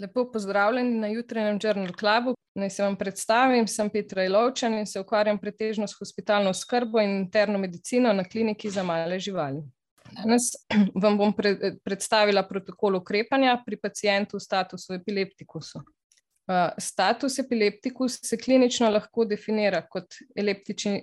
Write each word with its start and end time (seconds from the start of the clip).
Lepo 0.00 0.30
pozdravljeni 0.32 0.98
na 0.98 1.06
jutranjem 1.06 1.58
Journal 1.62 1.92
Clubu. 1.98 2.34
Naj 2.54 2.70
se 2.70 2.82
vam 2.82 2.96
predstavim, 2.96 3.66
sem 3.68 3.90
Petra 3.90 4.24
Ilovčan 4.24 4.74
in 4.74 4.86
se 4.86 5.00
ukvarjam 5.00 5.38
pretežno 5.38 5.86
s 5.86 5.98
hospitalno 5.98 6.54
skrbo 6.54 7.00
in 7.00 7.10
interno 7.10 7.58
medicino 7.58 8.12
na 8.12 8.24
kliniki 8.24 8.70
za 8.70 8.82
male 8.82 9.18
živali. 9.18 9.62
Danes 10.10 10.42
vam 11.02 11.18
bom 11.18 11.32
pre 11.36 11.76
predstavila 11.84 12.42
protokol 12.48 12.96
ukrepanja 12.96 13.58
pri 13.66 13.76
pacijentu 13.76 14.36
v 14.36 14.40
statusu 14.40 14.94
epileptikusu. 14.94 15.82
Status 16.78 17.38
epileptikus 17.38 18.18
se 18.22 18.36
klinično 18.36 18.88
lahko 18.90 19.24
definira 19.24 19.84
kot 19.86 20.16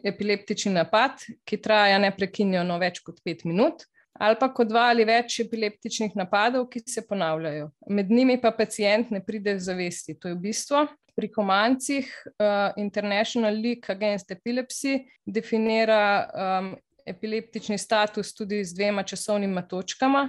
epileptični 0.04 0.73
napad, 0.73 1.23
ki 1.45 1.61
traja 1.61 2.00
neprekinjeno 2.04 2.79
več 2.82 3.00
kot 3.00 3.21
pet 3.23 3.45
minut 3.45 3.86
ali 4.20 4.36
pa 4.39 4.49
kot 4.54 4.70
dva 4.70 4.88
ali 4.91 5.05
več 5.07 5.39
epileptičnih 5.43 6.16
napadov, 6.17 6.67
ki 6.71 6.81
se 6.89 7.03
ponavljajo. 7.08 7.70
Med 7.89 8.12
njimi 8.12 8.39
pa 8.41 8.52
pacijent 8.52 9.12
ne 9.12 9.21
pride 9.25 9.58
v 9.58 9.63
zavesti. 9.63 10.17
To 10.20 10.31
je 10.31 10.38
v 10.38 10.41
bistvu 10.48 10.85
pri 11.17 11.31
komancih 11.34 12.09
uh, 12.38 12.73
International 12.77 13.53
League 13.53 13.89
Against 13.89 14.31
Epilepsy 14.31 14.99
definira 15.25 16.02
um, 16.27 16.73
epileptični 17.08 17.77
status 17.77 18.34
tudi 18.35 18.63
z 18.66 18.75
dvema 18.77 19.03
časovnima 19.03 19.63
točkama. 19.67 20.27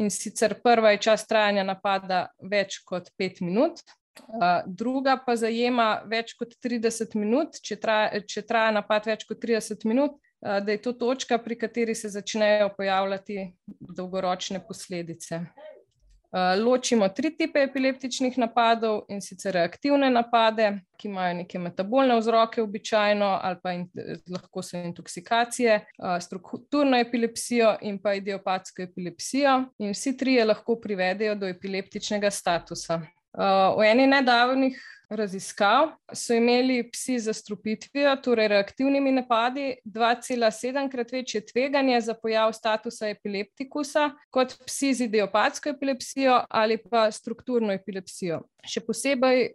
In 0.00 0.08
sicer 0.10 0.54
prva 0.62 0.94
je 0.94 1.02
čas 1.04 1.26
trajanja 1.28 1.66
napada 1.68 2.26
več 2.40 2.78
kot 2.88 3.10
pet 3.18 3.42
minut, 3.44 3.82
uh, 3.82 4.64
druga 4.66 5.18
pa 5.20 5.36
zajema 5.36 6.02
več 6.08 6.32
kot 6.38 6.56
30 6.64 7.18
minut, 7.20 7.60
če 7.60 7.76
traja, 7.76 8.22
če 8.24 8.46
traja 8.48 8.72
napad 8.72 9.10
več 9.12 9.26
kot 9.28 9.42
30 9.44 9.84
minut, 9.84 10.16
Eh, 10.16 10.31
da 10.42 10.72
je 10.72 10.82
to 10.82 10.92
točka, 10.92 11.38
pri 11.38 11.58
kateri 11.58 11.94
se 11.94 12.08
začnejo 12.08 12.72
pojavljati 12.76 13.52
dolgoročne 13.80 14.60
posledice. 14.66 15.40
Eh, 16.32 16.56
ločimo 16.56 17.08
tri 17.08 17.30
tipe 17.36 17.60
epileptičnih 17.60 18.38
napadov 18.38 19.02
in 19.12 19.20
sicer 19.20 19.52
reaktivne 19.52 20.08
napade, 20.10 20.70
ki 20.96 21.10
imajo 21.10 21.34
neke 21.42 21.58
metabolne 21.60 22.16
vzroke, 22.16 22.62
običajno, 22.62 23.26
ali 23.42 23.58
pa 23.62 23.74
in, 23.76 23.82
lahko 24.32 24.62
so 24.64 24.80
intoksikacije, 24.80 25.74
eh, 25.74 26.20
strukturno 26.20 26.96
epilepsijo 26.96 27.74
in 27.82 27.98
pa 28.00 28.14
idiopatsko 28.16 28.82
epilepsijo, 28.82 29.58
in 29.78 29.92
vsi 29.92 30.16
trije 30.16 30.46
lahko 30.48 30.78
privedejo 30.80 31.34
do 31.34 31.48
epileptičnega 31.52 32.30
statusa. 32.30 33.02
V 33.76 33.84
eni 33.88 34.04
nedavnih 34.06 34.76
raziskav 35.16 35.92
so 36.14 36.34
imeli 36.34 36.90
psi 36.90 37.18
z 37.18 37.24
zastrupitvijo, 37.24 38.16
torej 38.16 38.48
reaktivnimi 38.48 39.12
napadi, 39.12 39.74
2,7 39.84 40.90
krat 40.90 41.12
večje 41.12 41.40
tveganje 41.46 42.00
za 42.00 42.14
pojav 42.14 42.52
statusa 42.52 43.08
epileptikusa 43.08 44.10
kot 44.30 44.56
psi 44.66 44.94
z 44.94 45.04
idiopatsko 45.04 45.68
epilepsijo 45.68 46.40
ali 46.50 46.78
pa 46.90 47.10
strukturno 47.10 47.72
epilepsijo. 47.72 48.42
Še 48.64 48.80
posebej, 48.86 49.48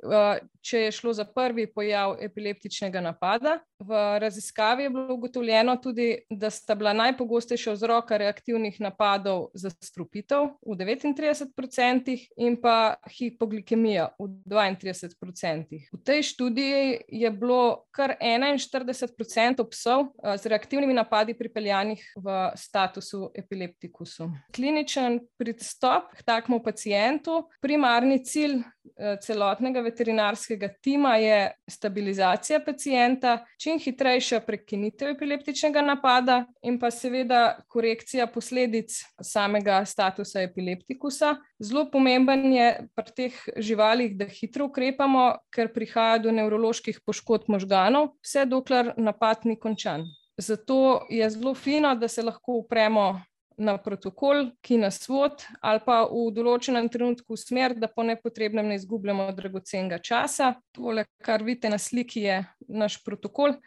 če 0.61 0.79
je 0.87 0.91
šlo 0.91 1.13
za 1.13 1.25
prvi 1.25 1.67
pojav 1.71 2.17
epileptičnega 2.21 3.01
napada. 3.01 3.59
V 3.79 4.19
raziskavi 4.19 4.83
je 4.83 4.89
bilo 4.89 5.13
ugotovljeno 5.13 5.75
tudi, 5.75 6.17
da 6.29 6.49
sta 6.49 6.75
bila 6.75 6.93
najpogostejša 6.93 7.71
vzroka 7.71 8.17
reaktivnih 8.17 8.79
napadov 8.81 9.47
zastrupitev 9.53 10.47
v 10.65 10.75
39% 10.75 12.17
in 12.37 12.55
pa 12.61 12.95
hipoglikemija 13.19 14.07
v 14.19 14.29
32%. 14.49 15.81
V 15.93 16.01
tej 16.03 16.23
študiji 16.23 17.01
je 17.07 17.31
bilo 17.31 17.85
kar 17.91 18.15
41% 18.21 19.69
psov 19.69 20.07
eh, 20.23 20.37
z 20.37 20.45
reaktivnimi 20.45 20.93
napadi 20.93 21.37
pripeljanih 21.37 22.01
v 22.15 22.37
statusu 22.55 23.29
epileptikusu. 23.35 24.31
Kliničen 24.55 25.19
pristop 25.37 26.09
k 26.17 26.25
takmu 26.25 26.63
pacijentu, 26.63 27.43
primarni 27.61 28.23
cilj 28.25 28.57
eh, 28.57 29.17
celotnega 29.21 29.85
veterinarskega 29.85 30.73
tima 30.81 31.15
je 31.21 31.51
stabilizacija 31.69 32.59
pacijenta, 32.65 33.45
čim 33.67 33.79
hitrejša 33.83 34.39
prekinitev 34.47 35.09
epileptičnega 35.11 35.81
napada 35.83 36.37
in 36.63 36.77
pa 36.79 36.87
seveda 36.91 37.57
korekcija 37.67 38.27
posledic 38.31 38.93
samega 39.19 39.81
statusa 39.85 40.45
epileptikusa. 40.45 41.33
Zelo 41.59 41.83
pomemben 41.91 42.45
je 42.53 42.67
pri 42.95 43.15
teh 43.17 43.41
živalih, 43.57 44.15
da 44.15 44.29
hitro 44.31 44.69
ukrepamo, 44.69 45.25
ker 45.51 45.73
prihaja 45.73 46.21
do 46.23 46.31
nevroloških 46.31 47.01
poškodb 47.03 47.51
možganov, 47.51 48.13
vse 48.23 48.45
dokler 48.47 48.93
napad 48.95 49.43
ni 49.43 49.57
končan. 49.59 50.07
Zato 50.37 51.03
je 51.09 51.27
zelo 51.29 51.55
fino, 51.55 51.95
da 51.95 52.07
se 52.07 52.23
lahko 52.23 52.61
upremo 52.61 53.17
na 53.57 53.77
protokol, 53.81 54.51
ki 54.61 54.77
nas 54.77 54.99
vod, 55.09 55.41
ali 55.65 55.81
pa 55.85 56.03
v 56.05 56.27
določenem 56.35 56.89
trenutku 56.93 57.33
v 57.33 57.41
smer, 57.41 57.73
da 57.77 57.89
po 57.89 58.05
nepotrebnem 58.05 58.69
ne 58.69 58.77
izgubljamo 58.77 59.31
dragocenega 59.37 59.97
časa. 59.97 60.53
Tole, 60.75 61.07
kar 61.23 61.43
vidite 61.45 61.71
na 61.73 61.81
sliki, 61.81 62.27
je 62.27 62.37
naš 62.69 62.99
protokol, 63.05 63.57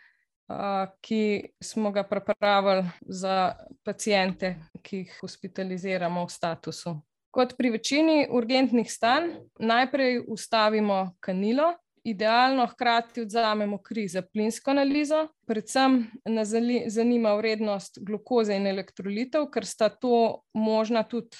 ki 1.02 1.22
smo 1.62 1.92
ga 1.94 2.02
pripravili 2.06 2.86
za 3.06 3.54
pacijente, 3.86 4.56
ki 4.82 5.04
jih 5.04 5.18
hospitaliziramo 5.20 6.24
v 6.26 6.34
statusu. 6.34 6.96
Kot 7.30 7.54
pri 7.58 7.70
večini 7.76 8.24
urgentnih 8.30 8.90
stanj, 8.90 9.36
najprej 9.62 10.24
ustavimo 10.26 11.14
kanilo, 11.22 11.74
idealno 12.04 12.66
hkrati 12.66 13.20
odzamemo 13.20 13.78
kri 13.82 14.08
za 14.08 14.22
plinsko 14.22 14.70
analizo, 14.70 15.28
predvsem 15.46 16.06
nas 16.24 16.52
zanima 16.86 17.34
vrednost 17.34 17.98
glukoze 18.00 18.56
in 18.56 18.66
elektrolitov, 18.66 19.50
ker 19.50 19.66
sta 19.66 19.88
to 19.88 20.42
možna 20.54 21.02
tudi 21.02 21.36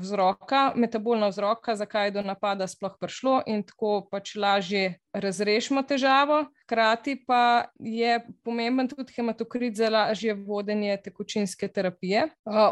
vzroka, 0.00 0.72
metabolna 0.76 1.28
vzroka, 1.28 1.74
zakaj 1.76 2.06
je 2.06 2.10
do 2.10 2.22
napada 2.22 2.66
sploh 2.66 2.96
prišlo 3.00 3.42
in 3.46 3.62
tako 3.66 4.06
pač 4.10 4.34
lažje 4.36 4.98
razrešimo 5.12 5.82
težavo. 5.82 6.46
Hkrati 6.66 7.14
pa 7.26 7.64
je 7.78 8.20
pomemben 8.42 8.88
tudi 8.88 9.12
hematokrit 9.14 9.76
za 9.76 9.86
lažje 9.90 10.34
vodenje 10.34 10.96
tekočinske 11.04 11.68
terapije. 11.68 12.24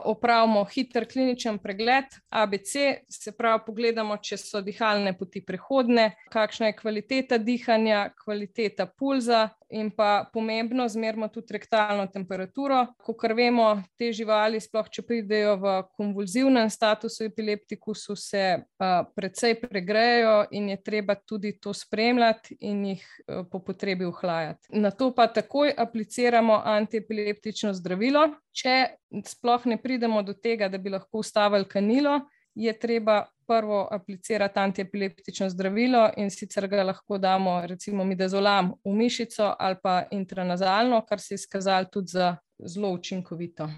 Opravimo 0.04 0.64
hiter 0.64 1.06
kliničen 1.12 1.58
pregled 1.58 2.04
ABC, 2.28 2.72
se 3.08 3.32
pravi 3.38 3.62
pogledamo, 3.66 4.16
če 4.16 4.36
so 4.36 4.62
dihalne 4.66 5.14
poti 5.18 5.44
prehodne, 5.46 6.08
kakšna 6.34 6.72
je 6.72 6.76
kvaliteta 6.80 7.38
dihanja, 7.38 8.08
kvaliteta 8.24 8.88
pulza, 8.98 9.48
in 9.74 9.90
pa 9.90 10.26
pomembno, 10.32 10.88
zmerimo 10.88 11.28
tudi 11.28 11.56
rektalno 11.56 12.06
temperaturo. 12.06 12.84
Kot 13.02 13.24
vemo, 13.36 13.82
te 13.98 14.12
živali, 14.14 14.60
sploh 14.62 14.86
če 14.90 15.02
pridejo 15.02 15.56
v 15.62 15.72
konvulzivnem 15.98 16.70
statusu 16.70 17.24
epileptikusu, 17.26 18.14
se 18.16 18.44
uh, 18.58 18.92
precej 19.16 19.56
pregrejejo 19.62 20.36
in 20.54 20.68
je 20.70 20.78
treba 20.82 21.14
tudi 21.14 21.56
to 21.58 21.74
spremljati 21.74 22.58
in 22.60 22.84
jih 22.92 23.02
uh, 23.02 23.42
po 23.50 23.58
potrebi 23.64 23.83
ohlajati. 24.06 24.68
Na 24.70 24.90
to 24.90 25.10
pa 25.14 25.26
takoj 25.26 25.72
apliciramo 25.76 26.60
antiepileptično 26.64 27.74
zdravilo. 27.74 28.28
Če 28.52 28.96
sploh 29.26 29.66
ne 29.66 29.76
pridemo 29.82 30.22
do 30.22 30.34
tega, 30.34 30.68
da 30.68 30.78
bi 30.78 30.90
lahko 30.90 31.18
ustavili 31.18 31.68
kanilo, 31.68 32.20
je 32.54 32.72
treba 32.78 33.24
prvo 33.46 33.88
aplicirati 33.90 34.58
antiepileptično 34.58 35.48
zdravilo 35.50 36.10
in 36.16 36.30
sicer 36.30 36.68
ga 36.68 36.82
lahko 36.82 37.18
damo, 37.18 37.60
recimo, 37.66 38.04
midazolam 38.04 38.72
v 38.84 38.94
mišico 38.94 39.54
ali 39.58 39.76
pa 39.82 40.04
intranazalno, 40.10 41.02
kar 41.08 41.20
se 41.20 41.34
je 41.34 41.42
izkazalo 41.42 41.84
tudi 41.92 42.16
za 42.16 42.36
zelo 42.58 42.92
učinkovito. 42.92 43.68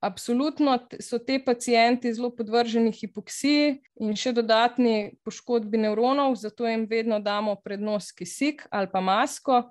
Absolutno 0.00 0.78
so 1.00 1.18
te 1.18 1.38
pacijenti 1.44 2.12
zelo 2.14 2.30
podvrženi 2.36 2.92
hipoksiji 2.92 3.78
in 4.04 4.16
še 4.16 4.34
dodatni 4.36 5.16
poškodbi 5.24 5.80
nevronov, 5.80 6.36
zato 6.36 6.68
jim 6.68 6.84
vedno 6.90 7.20
damo 7.20 7.56
prednos 7.64 8.12
kisik 8.12 8.66
ali 8.70 8.90
pa 8.92 9.00
masko. 9.00 9.62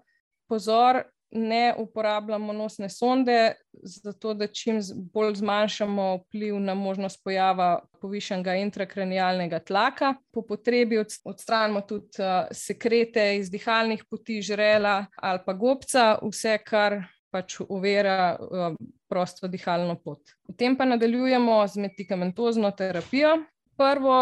Pozor, 0.49 1.03
ne 1.35 1.73
uporabljamo 1.77 2.53
nosne 2.53 2.89
sonde, 2.89 3.53
zato 3.73 4.33
da 4.33 4.47
čim 4.47 4.79
bolj 5.13 5.35
zmanjšamo 5.35 6.17
vpliv 6.17 6.59
na 6.59 6.73
možnost 6.73 7.23
pojava 7.23 7.85
povišenega 8.01 8.55
intrakranialnega 8.55 9.59
tlaka. 9.59 10.13
Po 10.31 10.41
potrebi 10.41 10.99
odstranimo 11.23 11.81
tudi 11.81 12.23
sekrete 12.51 13.35
iz 13.37 13.49
dihalnih 13.51 14.05
poti, 14.09 14.41
žrela 14.41 15.05
ali 15.17 15.39
pa 15.45 15.53
gobca, 15.53 16.17
vse, 16.23 16.57
kar 16.65 17.01
pač 17.35 17.59
uvera 17.67 18.37
prosto 19.11 19.51
dihalno 19.51 19.97
pot. 19.99 20.33
Potem 20.47 20.77
pa 20.79 20.87
nadaljujemo 20.87 21.59
z 21.67 21.83
medikamentozno 21.83 22.71
terapijo. 22.71 23.35
Prvo 23.75 24.17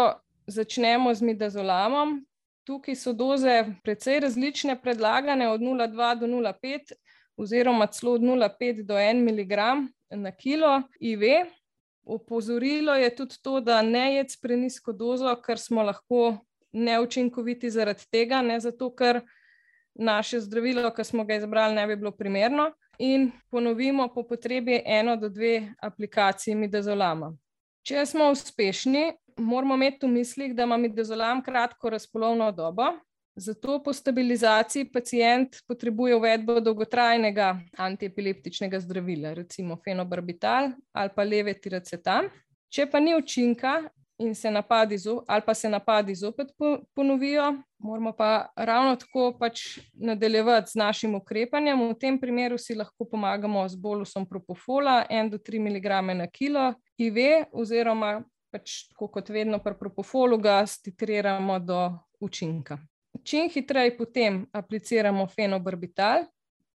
začnemo 0.50 1.14
z 1.14 1.30
midazolamom, 1.30 2.18
Tukaj 2.64 2.96
so 2.96 3.12
doze 3.12 3.64
precej 3.84 4.20
različne, 4.24 4.78
predlagane 4.80 5.50
od 5.50 5.60
0,2 5.60 6.18
do 6.18 6.26
0,5, 6.26 6.92
oziroma 7.36 7.86
celo 7.86 8.12
od 8.12 8.20
0,5 8.20 8.82
do 8.82 8.94
1 8.94 9.20
mg 9.20 9.52
na 10.10 10.32
kilo 10.32 10.82
IV. 11.00 11.44
Opozorilo 12.04 12.94
je 12.94 13.16
tudi 13.16 13.36
to, 13.42 13.60
da 13.60 13.82
ne 13.82 14.14
jedz 14.14 14.36
prenisko 14.40 14.92
dozo, 14.92 15.36
ker 15.44 15.58
smo 15.58 15.82
lahko 15.82 16.38
neučinkoviti 16.72 17.70
zaradi 17.70 18.08
tega, 18.10 18.42
ne 18.42 18.60
zato, 18.60 18.90
ker 18.96 19.20
naše 19.94 20.40
zdravilo, 20.40 20.90
ki 20.90 21.04
smo 21.04 21.24
ga 21.24 21.36
izbrali, 21.36 21.74
ne 21.74 21.86
bi 21.86 21.96
bilo 21.96 22.10
primerno. 22.16 22.70
In 22.98 23.30
ponovimo 23.50 24.08
po 24.14 24.22
potrebi 24.22 24.82
eno 24.84 25.16
do 25.16 25.28
dve 25.28 25.74
aplikaciji 25.82 26.54
midazolama. 26.54 27.32
Če 27.84 28.06
smo 28.06 28.30
uspešni, 28.32 29.12
moramo 29.36 29.74
imeti 29.74 30.06
v 30.06 30.12
mislih, 30.14 30.54
da 30.54 30.64
ima 30.64 30.76
midazolam 30.76 31.42
kratko 31.42 31.90
razpolovno 31.90 32.52
dobo. 32.52 32.92
Zato 33.36 33.80
po 33.82 33.92
stabilizaciji 33.92 34.92
pacijent 34.92 35.56
potrebuje 35.66 36.14
uvedbo 36.16 36.60
dolgotrajnega 36.60 37.48
antiepileptičnega 37.76 38.78
zdravila, 38.80 39.32
recimo 39.34 39.76
fenobarbital 39.84 40.70
ali 40.92 41.10
pa 41.16 41.24
leve 41.26 41.54
tiracetam. 41.58 42.30
Če 42.70 42.86
pa 42.90 43.00
ni 43.02 43.16
učinka 43.18 43.80
in 44.18 44.34
se 44.34 44.50
napadi, 44.50 44.96
ali 45.26 45.42
pa 45.46 45.54
se 45.54 45.68
napadi 45.68 46.14
zopet 46.14 46.48
ponovijo, 46.94 47.54
moramo 47.78 48.12
pa 48.12 48.48
ravno 48.56 48.96
tako 48.96 49.36
pač 49.38 49.78
nadaljevati 49.92 50.70
z 50.70 50.74
našim 50.74 51.14
ukrepanjem. 51.14 51.88
V 51.88 51.94
tem 51.94 52.18
primeru 52.20 52.58
si 52.58 52.74
lahko 52.74 53.04
pomagamo 53.04 53.68
z 53.68 53.76
bolusom 53.76 54.26
propofola, 54.26 55.04
1 55.10 55.30
do 55.30 55.38
3 55.38 55.60
mg 55.60 56.16
na 56.16 56.26
kilo, 56.26 56.74
IV, 56.98 57.44
oziroma 57.52 58.22
pač 58.54 58.88
tako 58.92 59.08
kot 59.08 59.28
vedno 59.28 59.58
pri 59.58 59.74
propofolu 59.78 60.38
ga 60.38 60.62
stitriramo 60.66 61.58
do 61.58 61.80
učinka. 62.20 62.78
Čim 63.24 63.50
hitreje 63.50 63.96
potem 63.96 64.44
apliciramo 64.52 65.26
fenobarbital, 65.26 66.26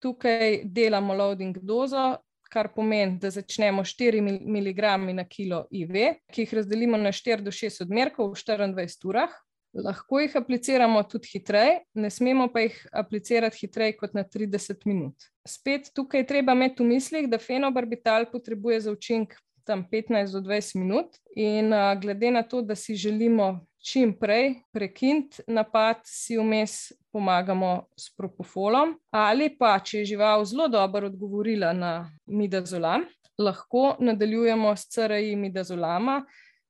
tukaj 0.03 0.63
delamo 0.65 1.15
loading 1.15 1.59
dozo, 1.63 2.17
kar 2.49 2.71
pomeni, 2.75 3.19
da 3.21 3.31
začnemo 3.31 3.85
4 3.85 4.23
mg 4.23 4.81
na 5.15 5.25
kilo 5.25 5.67
IV, 5.71 6.15
ki 6.33 6.43
jih 6.43 6.55
razdelimo 6.61 6.97
na 6.97 7.13
4 7.13 7.45
do 7.45 7.53
6 7.55 7.83
odmerkov 7.85 8.33
v 8.33 8.41
24 8.41 9.09
urah. 9.09 9.37
Lahko 9.79 10.21
jih 10.23 10.37
apliciramo 10.37 11.03
tudi 11.05 11.29
hitreje, 11.35 11.83
ne 11.95 12.11
smemo 12.11 12.49
pa 12.53 12.65
jih 12.65 12.79
aplicirati 12.93 13.61
hitreje 13.61 13.99
kot 13.99 14.15
na 14.17 14.25
30 14.25 14.87
minut. 14.89 15.29
Spet 15.47 15.93
tukaj 15.95 16.25
treba 16.27 16.57
imeti 16.57 16.83
v 16.83 16.89
mislih, 16.95 17.29
da 17.29 17.39
fenobarbital 17.39 18.31
potrebuje 18.33 18.81
za 18.89 18.93
učinek 18.97 19.37
tam 19.69 19.85
15 19.93 20.33
do 20.33 20.41
20 20.41 20.81
minut, 20.81 21.19
in 21.37 21.73
uh, 21.73 21.93
glede 22.01 22.31
na 22.31 22.43
to, 22.43 22.63
da 22.63 22.75
si 22.75 22.97
želimo 22.97 23.67
čim 23.85 24.15
prej 24.19 24.55
prekiniti 24.73 25.43
napad, 25.47 26.01
si 26.05 26.39
vmes 26.39 26.93
pomagamo 27.13 27.89
s 27.97 28.11
propofolom, 28.17 28.97
ali 29.11 29.51
pa 29.59 29.79
če 29.79 30.03
je 30.03 30.11
žival 30.15 30.45
zelo 30.45 30.69
dobro 30.69 31.07
odgovorila 31.07 31.73
na 31.73 31.93
midazolam, 32.27 33.07
lahko 33.39 33.97
nadaljujemo 34.01 34.77
s 34.77 34.89
CRI 34.93 35.37
midazolama 35.37 36.23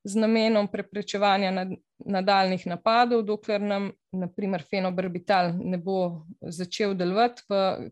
z 0.05 0.17
namenom 0.17 0.69
preprečevanja 0.69 1.50
nad, 1.50 1.69
nadaljnih 1.99 2.67
napadov, 2.67 3.23
dokler 3.23 3.61
nam, 3.61 3.90
naprimer, 4.12 4.62
fenobarbital 4.70 5.52
ne 5.58 5.79
bo 5.79 6.25
začel 6.40 6.94
delovati, 6.96 7.43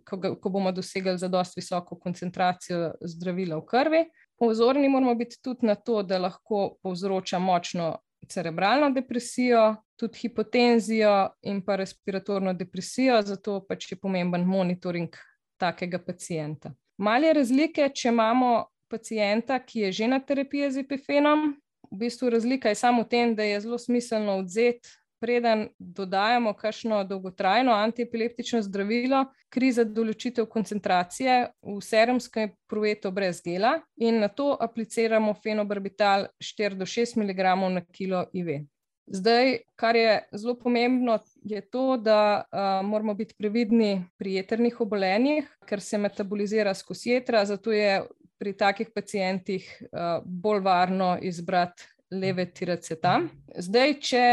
ko, 0.06 0.20
ko 0.40 0.52
bomo 0.52 0.72
dosegli 0.72 1.16
za 1.18 1.28
dost 1.28 1.56
visoko 1.56 1.98
koncentracijo 1.98 2.92
zdravila 3.00 3.58
v 3.60 3.66
krvi. 3.66 4.04
Pozorni 4.38 4.88
moramo 4.88 5.14
biti 5.14 5.40
tudi 5.42 5.66
na 5.66 5.74
to, 5.74 6.02
da 6.02 6.18
lahko 6.18 6.76
povzroča 6.82 7.38
močno 7.38 7.96
cerebralno 8.28 8.90
depresijo, 8.90 9.76
tudi 9.96 10.18
hipotenzijo 10.18 11.12
in 11.42 11.62
pa 11.64 11.76
respiratorno 11.76 12.52
depresijo, 12.54 13.20
zato 13.22 13.60
pač 13.68 13.92
je 13.92 13.98
pomemben 13.98 14.44
monitoring 14.44 15.14
takega 15.60 15.98
pacijenta. 15.98 16.72
Male 16.98 17.32
razlike, 17.32 17.88
če 17.94 18.08
imamo 18.08 18.66
pacijenta, 18.90 19.58
ki 19.58 19.86
je 19.86 19.92
že 19.92 20.08
na 20.08 20.20
terapiji 20.20 20.70
z 20.70 20.84
epifenom, 20.84 21.54
v 21.90 21.98
bistvu 21.98 22.30
razlika 22.30 22.68
je 22.68 22.74
samo 22.74 23.02
v 23.02 23.08
tem, 23.08 23.34
da 23.34 23.44
je 23.44 23.60
zelo 23.60 23.78
smiselno 23.78 24.38
odzeti 24.42 24.88
preden 25.20 25.68
dodajamo 25.78 26.52
kakšno 26.54 27.04
dolgotrajno 27.04 27.72
antiepileptično 27.72 28.62
zdravilo, 28.62 29.24
kriza 29.48 29.84
določitev 29.84 30.48
koncentracije 30.52 31.36
v 31.62 31.76
serumskem 31.82 32.54
provetu 32.70 33.12
brez 33.14 33.40
gela 33.44 33.76
in 33.96 34.20
na 34.20 34.28
to 34.28 34.52
apliciramo 34.60 35.34
fenobarbital 35.42 36.28
4 36.42 36.80
do 36.80 36.86
6 36.86 37.16
mg 37.22 37.52
na 37.72 37.84
kilo 37.92 38.26
IV. 38.32 38.64
Zdaj, 39.06 39.52
kar 39.78 39.96
je 39.96 40.14
zelo 40.34 40.56
pomembno, 40.58 41.20
je 41.46 41.60
to, 41.70 41.96
da 41.96 42.42
uh, 42.42 42.86
moramo 42.86 43.14
biti 43.14 43.36
previdni 43.38 44.02
pri 44.18 44.34
jeternih 44.40 44.80
obolenjih, 44.82 45.46
ker 45.66 45.80
se 45.80 45.98
metabolizira 45.98 46.74
skozi 46.74 47.12
jedra, 47.14 47.44
zato 47.46 47.72
je 47.72 48.00
pri 48.38 48.52
takih 48.58 48.90
pacijentih 48.94 49.68
uh, 49.86 50.24
bolj 50.24 50.60
varno 50.66 51.14
izbrati 51.22 51.86
leve 52.10 52.46
tiracetam. 52.54 53.28
Zdaj, 53.58 53.94
če 54.00 54.26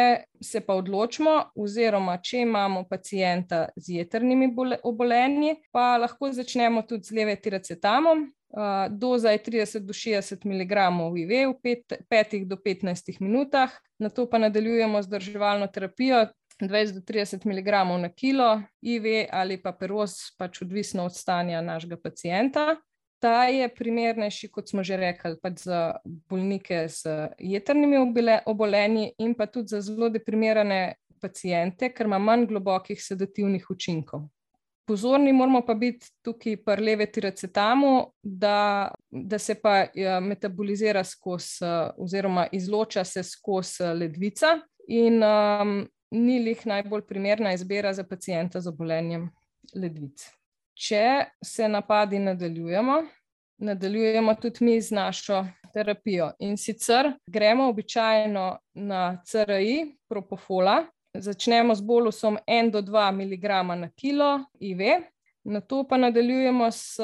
se 0.44 0.62
pa 0.66 0.76
odločimo, 0.78 1.34
oziroma 1.56 2.18
če 2.22 2.44
imamo 2.44 2.84
pacijenta 2.90 3.66
z 3.76 4.00
jetrnimi 4.00 4.52
obolenji, 4.84 5.56
pa 5.72 5.98
lahko 5.98 6.32
začnemo 6.32 6.86
tudi 6.88 7.10
z 7.10 7.20
leve 7.20 7.36
tiracetamom. 7.36 8.28
Uh, 8.54 8.86
doza 8.94 9.32
je 9.34 9.40
30 9.48 9.82
do 9.88 9.94
60 9.98 10.44
mg 10.46 10.82
IV 11.18 11.32
v 11.64 11.78
5 12.06 12.44
do 12.46 12.56
15 12.62 13.18
minutah, 13.20 13.74
na 13.98 14.14
to 14.14 14.28
pa 14.30 14.38
nadaljujemo 14.38 15.02
z 15.02 15.10
državalno 15.10 15.68
terapijo 15.74 16.28
20 16.62 16.94
do 16.94 17.02
30 17.02 17.48
mg 17.50 17.72
na 18.02 18.10
kilo 18.10 18.62
IV 18.82 19.26
ali 19.32 19.58
pa 19.58 19.72
peroz, 19.74 20.14
pač 20.38 20.62
odvisno 20.62 21.06
od 21.06 21.16
stanja 21.16 21.62
našega 21.62 21.98
pacijenta. 21.98 22.76
Ta 23.24 23.46
je 23.48 23.70
primernejši, 23.72 24.50
kot 24.52 24.68
smo 24.68 24.84
že 24.84 24.98
rekli, 25.00 25.38
pač 25.40 25.64
za 25.64 25.80
bolnike 26.04 26.88
z 26.92 27.30
jedrnimi 27.40 28.02
obolenji 28.46 29.14
in 29.24 29.32
pa 29.34 29.48
tudi 29.48 29.72
za 29.72 29.80
zelo 29.82 30.10
deprimirane 30.12 30.98
pacijente, 31.24 31.94
ker 31.96 32.10
ima 32.10 32.20
manj 32.20 32.50
globokih 32.52 33.00
sedativnih 33.00 33.70
učinkov. 33.72 34.28
Pozorni 34.84 35.32
moramo 35.32 35.62
pa 35.64 35.78
biti 35.80 36.10
tukaj 36.22 36.58
pri 36.66 36.84
leve 36.84 37.08
tiracetamu, 37.08 37.94
da, 38.20 38.92
da 39.08 39.40
se 39.40 39.56
pa 39.56 39.86
ja, 39.96 40.20
metabolizira 40.20 41.04
skozi, 41.08 41.64
oziroma 41.98 42.50
izloča 42.52 43.06
se 43.08 43.24
skozi 43.24 43.88
ledvica, 43.96 44.58
in 44.88 45.24
um, 45.24 45.88
ni 46.12 46.40
lih 46.44 46.68
najbolj 46.68 47.08
primerna 47.08 47.54
izbira 47.54 47.94
za 47.94 48.04
pacijenta 48.04 48.60
z 48.62 48.68
obolenjem 48.68 49.30
ledvice. 49.76 50.43
Če 50.74 51.26
se 51.46 51.68
napadi 51.70 52.20
nadaljujemo, 52.20 53.04
nadaljujemo 53.58 54.36
tudi 54.42 54.66
mi 54.66 54.82
z 54.82 54.96
našo 54.96 55.46
terapijo. 55.74 56.32
In 56.40 56.58
sicer 56.58 57.12
gremo 57.28 57.68
običajno 57.70 58.58
na 58.74 59.22
CRI, 59.26 59.96
propofola, 60.10 60.84
začnemo 61.14 61.76
z 61.76 61.82
bolusom 61.82 62.38
1 62.48 62.72
do 62.72 62.82
2 62.82 63.12
mg 63.12 63.44
na 63.80 63.90
kilo 63.90 64.46
IV, 64.60 65.02
na 65.44 65.62
to 65.62 65.84
pa 65.88 65.98
nadaljujemo 65.98 66.72
s 66.72 67.00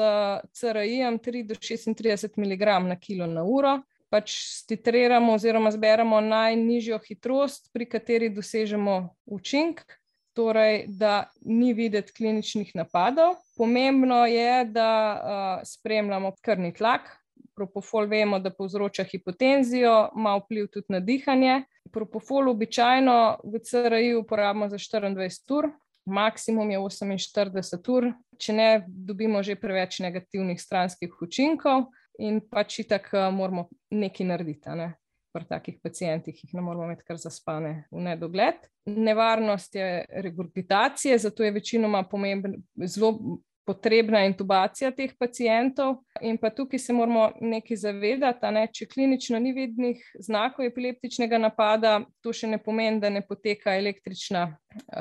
CRI-jem 0.52 1.18
3 1.18 1.46
do 1.46 1.54
36 1.54 2.38
mg 2.38 2.88
na 2.88 2.96
kilo 2.96 3.26
na 3.26 3.44
uro. 3.44 3.80
Pač 4.10 4.32
stitriramo 4.34 5.36
oziroma 5.38 5.70
zberemo 5.70 6.20
najnižjo 6.20 6.98
hitrost, 7.06 7.70
pri 7.72 7.86
kateri 7.86 8.28
dosežemo 8.34 9.14
učinek 9.26 9.99
torej, 10.40 10.84
da 10.88 11.24
ni 11.44 11.72
videti 11.76 12.12
kliničnih 12.16 12.72
napadov. 12.74 13.34
Pomembno 13.56 14.24
je, 14.26 14.64
da 14.64 14.90
uh, 15.12 15.66
spremljamo 15.68 16.32
krvni 16.40 16.72
tlak. 16.74 17.10
Propofol 17.56 18.06
vemo, 18.08 18.38
da 18.40 18.52
povzroča 18.56 19.04
hipotenzijo, 19.04 20.08
ima 20.16 20.38
vpliv 20.40 20.70
tudi 20.72 20.94
na 20.96 21.00
dihanje. 21.00 21.62
Propofol 21.92 22.48
običajno 22.48 23.16
v 23.44 23.60
CRI 23.60 24.14
uporabimo 24.16 24.68
za 24.68 24.78
24 24.78 25.58
ur, 25.58 25.68
maksimum 26.06 26.70
je 26.70 26.78
48 26.78 27.92
ur, 27.92 28.08
če 28.40 28.56
ne 28.56 28.68
dobimo 28.86 29.42
že 29.42 29.58
preveč 29.60 30.00
negativnih 30.00 30.60
stranskih 30.60 31.20
učinkov 31.20 31.90
in 32.18 32.40
pač 32.40 32.78
itak 32.86 33.12
moramo 33.32 33.68
nekaj 33.90 34.26
narediti. 34.32 34.72
Ne? 34.76 34.94
Pri 35.32 35.46
takih 35.48 35.78
pacijentih 35.82 36.44
jih 36.44 36.54
ne 36.54 36.64
moramo 36.64 36.88
imeti 36.88 37.06
kar 37.06 37.18
zaspane 37.20 37.84
v 37.90 38.02
nedogled. 38.06 38.66
Nevarnost 38.86 39.74
je 39.74 40.04
regurgitacije, 40.10 41.18
zato 41.18 41.44
je 41.44 41.54
večinoma 41.54 42.02
pomembna, 42.08 42.58
zelo 42.86 43.40
potrebna 43.70 44.24
intubacija 44.26 44.90
teh 44.90 45.12
pacijentov. 45.18 46.00
In 46.20 46.38
pa 46.38 46.50
tukaj 46.50 46.78
se 46.78 46.92
moramo 46.92 47.28
nekaj 47.40 47.76
zavedati, 47.76 48.50
ne, 48.54 48.66
če 48.72 48.88
klinično 48.90 49.38
ni 49.38 49.52
vidnih 49.54 50.00
znakov 50.18 50.66
epileptičnega 50.66 51.38
napada, 51.38 52.00
to 52.24 52.34
še 52.34 52.50
ne 52.50 52.58
pomeni, 52.62 52.98
da 53.02 53.12
ne 53.12 53.22
poteka 53.26 53.76
električna 53.78 54.48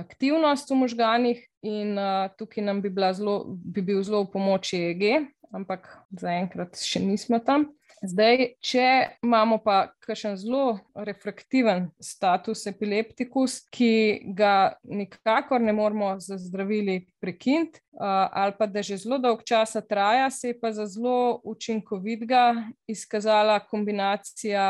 aktivnost 0.03 0.69
v 0.69 0.79
možganih. 0.83 1.41
In 1.65 1.98
uh, 1.98 2.29
tukaj 2.38 2.63
nam 2.63 2.83
bi, 2.83 2.93
zelo, 3.17 3.41
bi 3.50 3.81
bil 3.81 4.03
zelo 4.05 4.24
v 4.27 4.31
pomoči 4.38 4.83
EEG, 4.91 5.27
ampak 5.55 5.89
zaenkrat 6.13 6.77
še 6.77 7.01
nismo 7.03 7.41
tam. 7.43 7.71
Zdaj, 7.99 8.53
če 8.63 8.83
imamo 9.25 9.57
pa 9.59 9.89
kakšen 10.05 10.37
zelo 10.39 10.79
refraktiven 10.95 11.89
status 11.99 12.63
epileptikus, 12.71 13.57
ki 13.73 14.21
ga 14.37 14.79
nikakor 14.87 15.59
ne 15.61 15.73
moremo 15.75 16.13
z 16.23 16.37
zdravili 16.45 17.01
prekiniti, 17.19 17.81
ali 17.99 18.55
pa 18.57 18.69
da 18.71 18.83
že 18.85 18.97
zelo 19.03 19.19
dolg 19.19 19.43
časa 19.43 19.81
traja, 19.81 20.29
se 20.31 20.53
je 20.53 20.59
pa 20.59 20.71
za 20.71 20.87
zelo 20.87 21.41
učinkovitega 21.43 22.71
izkazala 22.87 23.59
kombinacija 23.59 24.65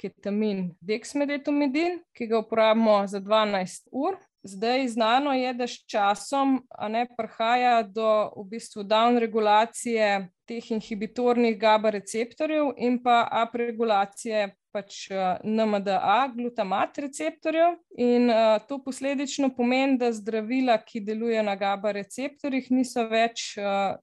ketamin-dexmedetomidin, 0.00 2.00
ki 2.16 2.32
ga 2.32 2.40
uporabimo 2.40 3.02
za 3.06 3.20
12 3.20 3.92
ur. 3.92 4.16
Zdaj, 4.46 4.88
znano 4.88 5.32
je, 5.32 5.54
da 5.54 5.66
s 5.66 5.78
časom 5.86 6.58
ne 6.88 7.06
prihaja 7.16 7.82
do 7.82 8.28
v 8.36 8.44
bistvu 8.50 8.82
down 8.84 9.16
regulacije 9.18 10.28
teh 10.44 10.70
inhibitornih 10.70 11.56
GABA 11.58 11.90
receptorjev 11.96 12.74
in 12.76 12.98
pa 13.02 13.22
upregulacije 13.48 14.50
pač 14.74 15.06
NMDA, 15.44 16.28
glutamat 16.34 16.98
receptorjev, 16.98 17.78
in 17.96 18.28
to 18.68 18.80
posledično 18.84 19.48
pomeni, 19.56 19.96
da 19.98 20.10
zdravila, 20.12 20.76
ki 20.82 21.00
delujejo 21.00 21.44
na 21.46 21.54
GABA 21.56 21.92
receptorjih, 22.00 22.70
niso 22.74 23.06
več 23.08 23.54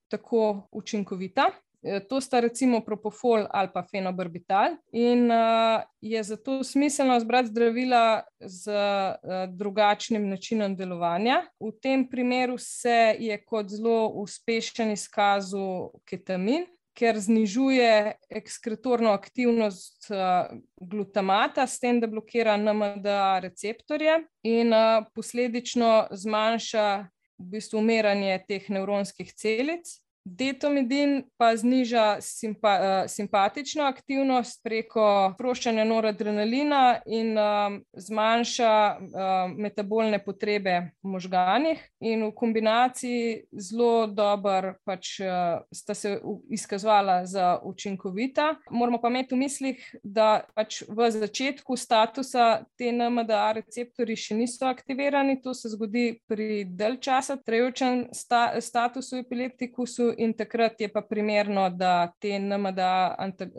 tako 0.09 0.45
učinkovita. 0.71 1.51
To 1.81 2.21
sta 2.21 2.39
recimo 2.39 2.83
propofol 2.85 3.47
ali 3.49 3.69
pa 3.73 3.81
fenobarbital, 3.81 4.75
in 4.93 5.31
uh, 5.31 5.81
je 6.01 6.23
zato 6.23 6.63
smiselno 6.63 7.15
izbrati 7.17 7.49
zdravila 7.49 8.21
z 8.39 8.69
uh, 8.69 9.49
drugačnim 9.49 10.29
načinom 10.29 10.75
delovanja. 10.77 11.41
V 11.59 11.71
tem 11.81 12.05
primeru 12.09 12.57
se 12.57 13.15
je 13.19 13.37
kot 13.45 13.73
zelo 13.73 14.11
uspešen 14.21 14.91
izkazal 14.93 15.89
ketamin, 16.05 16.67
ker 16.93 17.17
znižuje 17.17 18.13
ekskretorno 18.29 19.15
aktivnost 19.17 20.11
uh, 20.13 20.53
glutamata, 20.77 21.65
s 21.67 21.79
tem, 21.79 21.97
da 21.97 22.07
blokira 22.07 22.57
NMDA 22.61 23.39
receptorje 23.41 24.19
in 24.43 24.69
uh, 24.69 25.07
posledično 25.15 26.11
zmanjša 26.11 26.87
v 27.41 27.49
bistvu 27.57 27.81
umiranje 27.81 28.37
teh 28.47 28.69
nevronskih 28.69 29.33
celic. 29.33 29.97
Detomidin 30.25 31.23
pa 31.37 31.55
zniža 31.57 32.21
simpa, 32.21 32.73
uh, 32.79 33.09
simpatično 33.09 33.83
aktivnost 33.89 34.59
preko 34.63 35.31
sproščanja 35.33 35.85
noradrenalina 35.89 36.99
in 37.09 37.33
um, 37.33 37.79
zmanjša 37.97 38.73
uh, 39.01 39.55
metabolne 39.57 40.19
potrebe 40.21 40.75
v 41.01 41.13
možganjih, 41.15 41.81
in 42.05 42.27
v 42.27 42.31
kombinaciji 42.37 43.47
zelo 43.57 44.05
dobro 44.07 44.75
pač, 44.85 45.15
uh, 45.25 45.63
sta 45.73 45.97
se 45.97 46.13
izkazovala 46.53 47.25
za 47.25 47.57
učinkovita. 47.65 48.51
Moramo 48.69 49.01
pa 49.01 49.09
imeti 49.09 49.33
v 49.33 49.41
mislih, 49.41 49.89
da 50.03 50.43
pač 50.53 50.83
v 50.85 51.09
začetku 51.17 51.75
statusa 51.77 52.61
te 52.77 52.91
NMDA 52.93 53.57
receptori 53.57 54.13
še 54.13 54.37
niso 54.37 54.69
aktivirani, 54.69 55.39
to 55.41 55.57
se 55.57 55.73
zgodi 55.73 56.21
pri 56.29 56.63
dalj 56.69 57.01
časa 57.01 57.39
trajajočem 57.41 58.05
sta, 58.13 58.61
statusu 58.61 59.23
epileptikusu 59.25 60.10
in 60.17 60.33
takrat 60.33 60.81
je 60.81 60.89
pa 60.91 61.01
primerno, 61.01 61.69
da 61.69 62.11
te 62.19 62.39
NMDA 62.39 63.15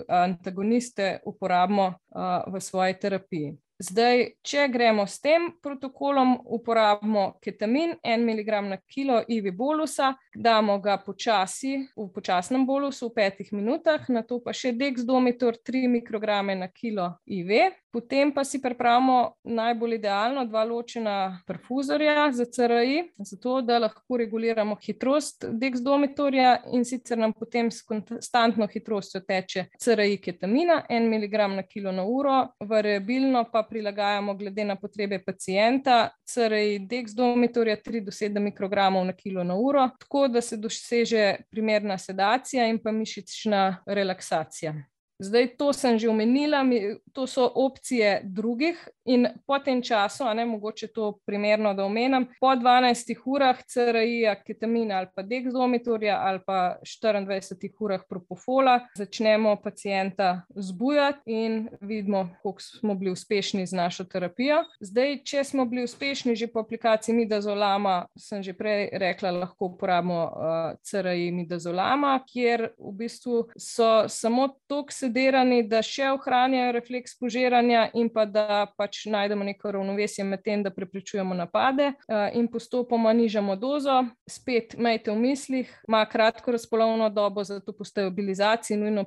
antagoniste 0.09 1.19
uporabimo 1.27 1.87
uh, 1.87 2.55
v 2.55 2.61
svoji 2.61 2.99
terapiji. 3.01 3.57
Zdaj, 3.83 4.21
če 4.47 4.69
gremo 4.71 5.09
s 5.11 5.19
tem 5.19 5.49
protokolom, 5.63 6.37
uporabimo 6.55 7.25
ketamin, 7.43 7.97
en 8.07 8.23
miligram 8.23 8.69
na 8.71 8.77
kilo 8.79 9.19
IV 9.27 9.51
bolusa, 9.59 10.13
damo 10.35 10.77
ga 10.79 11.01
počasi, 11.03 11.75
v 11.97 12.07
počasnem 12.15 12.67
bolusu, 12.69 13.09
v 13.11 13.17
petih 13.17 13.51
minutah, 13.51 14.07
na 14.07 14.23
to 14.23 14.39
pa 14.45 14.55
še 14.55 14.71
dexdomitor, 14.79 15.59
3 15.67 15.91
mikrograme 15.99 16.55
na 16.55 16.71
kilo 16.71 17.17
IV. 17.27 17.73
Potem 17.93 18.31
pa 18.33 18.41
si 18.41 18.57
pripravimo 18.63 19.35
najbolj 19.53 19.99
idealno 19.99 20.47
dva 20.49 20.63
ločena 20.65 21.17
perfuzorja 21.45 22.31
za 22.33 22.47
CRI, 22.49 23.03
zato 23.19 23.59
da 23.61 23.77
lahko 23.83 24.17
reguliramo 24.17 24.79
hitrost 24.81 25.45
dexdomitorja 25.61 26.55
in 26.73 26.87
sicer 26.89 27.21
nam 27.21 27.35
potem 27.37 27.69
s 27.69 27.83
konstantno 27.85 28.65
hitrostjo 28.71 29.21
teče 29.29 29.67
CRI 29.77 30.17
ketamina, 30.25 30.87
en 30.89 31.11
miligram 31.11 31.59
na 31.59 31.67
kilo 31.69 31.93
na 31.93 32.07
uro, 32.09 32.39
variabilno 32.65 33.45
pa 33.53 33.67
prilagajamo 33.73 34.35
glede 34.35 34.65
na 34.65 34.77
potrebe 34.77 35.19
pacijenta, 35.25 36.11
CRI 36.35 36.79
dexdomitorja 36.79 37.77
3 37.81 38.05
do 38.05 38.13
7 38.13 38.39
mikrogramov 38.39 39.07
na 39.07 39.17
kilo 39.17 39.45
na 39.45 39.57
uro, 39.57 39.89
tako 39.99 40.29
da 40.29 40.41
se 40.41 40.57
doseže 40.57 41.37
primerna 41.51 41.99
sedacija 41.99 42.69
in 42.69 42.83
pa 42.83 42.93
mišična 42.93 43.85
relaksacija. 43.87 44.75
Zdaj, 45.19 45.49
to 45.59 45.73
sem 45.73 45.99
že 45.99 46.09
omenila, 46.09 46.65
to 47.13 47.27
so 47.27 47.47
opcije 47.55 48.21
drugih, 48.25 48.79
in 49.05 49.27
po 49.47 49.59
tem 49.59 49.83
času, 49.83 50.25
a 50.25 50.35
ne 50.35 50.47
mogoče 50.47 50.87
to 50.95 51.19
primerno, 51.27 51.75
da 51.75 51.85
omenim, 51.85 52.27
po 52.41 52.47
12 52.47 53.15
urah 53.27 53.59
CRI-ja, 53.67 54.35
ketamina 54.43 54.99
ali 54.99 55.09
pa 55.15 55.23
dexdomitorja 55.23 56.19
ali 56.23 56.41
pa 56.47 56.79
24 56.83 57.71
urah 57.81 58.01
propofola 58.09 58.81
začnemo 58.97 59.57
pacijenta 59.57 60.43
zbujati 60.55 61.21
in 61.27 61.69
vidimo, 61.81 62.29
koliko 62.43 62.61
smo 62.61 62.95
bili 62.95 63.11
uspešni 63.11 63.67
z 63.67 63.73
našo 63.73 64.05
terapijo. 64.05 64.65
Zdaj, 64.81 65.19
če 65.25 65.45
smo 65.45 65.65
bili 65.65 65.85
uspešni 65.85 66.37
že 66.37 66.47
po 66.47 66.61
aplikaciji 66.61 67.15
Midazolama, 67.15 68.07
sem 68.19 68.43
že 68.43 68.53
prej 68.53 68.89
rekla, 68.93 69.31
lahko 69.31 69.67
uporabimo 69.67 70.23
uh, 70.25 70.79
CRI 70.83 71.31
Midazolama, 71.33 72.21
kjer 72.33 72.69
v 72.79 72.93
bistvu 72.93 73.49
so 73.59 74.09
samo 74.09 74.49
toksi 74.67 75.02
sedirani, 75.03 75.63
da 75.69 75.83
še 75.85 76.11
ohranjajo 76.15 76.73
refleks 76.77 77.17
požiranja 77.19 77.89
in 77.99 78.09
pa 78.13 78.25
da 78.29 78.65
pač 78.79 79.05
najdemo 79.11 79.45
neko 79.47 79.75
ravnovesje 79.77 80.25
med 80.27 80.45
tem, 80.47 80.63
da 80.63 80.73
preprečujemo 80.75 81.37
napade 81.37 81.93
uh, 81.93 82.29
in 82.39 82.49
postopoma 82.53 83.13
nižamo 83.17 83.57
dozo. 83.61 84.03
Spet 84.29 84.77
imejte 84.79 85.13
v 85.13 85.19
mislih, 85.23 85.73
ima 85.89 86.05
kratko 86.07 86.55
razpolovno 86.57 87.11
dobo, 87.11 87.45
zato 87.45 87.75
po 87.77 87.85
stabilizaciji 87.85 88.79
nujno 88.81 89.05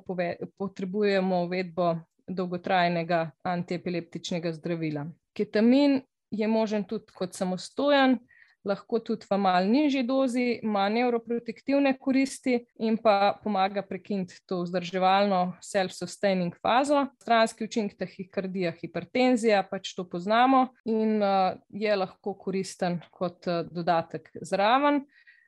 potrebujemo 0.58 1.44
uvedbo 1.46 1.94
dolgotrajnega 2.26 3.30
antiepileptičnega 3.46 4.52
zdravila. 4.52 5.06
Ketamin 5.36 6.00
je 6.30 6.48
možen 6.48 6.84
tudi 6.84 7.12
kot 7.14 7.34
samostojen 7.34 8.18
lahko 8.66 8.98
tudi 8.98 9.26
v 9.30 9.38
malo 9.38 9.66
nižji 9.70 10.02
dozi, 10.06 10.46
ima 10.62 10.88
neuroprotektivne 10.92 11.94
koristi 11.98 12.58
in 12.82 12.98
pa 12.98 13.36
pomaga 13.42 13.82
prekiniti 13.86 14.40
to 14.46 14.62
vzdrževalno 14.64 15.56
self-sustaining 15.62 16.56
fazo. 16.62 17.06
Stranski 17.22 17.64
učinek 17.64 17.96
tahikardija, 17.98 18.74
hipertenzija, 18.80 19.62
pač 19.70 19.94
to 19.94 20.06
poznamo 20.10 20.68
in 20.84 21.22
uh, 21.22 21.54
je 21.70 21.96
lahko 21.96 22.34
koristen 22.34 23.00
kot 23.10 23.46
uh, 23.46 23.62
dodatek 23.70 24.30
zraven. 24.42 25.04